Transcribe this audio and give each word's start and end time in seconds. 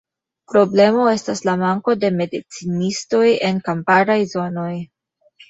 Problemo 0.51 1.03
estas 1.09 1.43
la 1.47 1.53
manko 1.63 1.95
de 2.05 2.11
medicinistoj 2.21 3.23
en 3.51 3.61
kamparaj 3.69 4.19
zonoj. 4.35 4.69